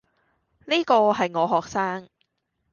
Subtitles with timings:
[0.65, 2.09] 呢個係我學生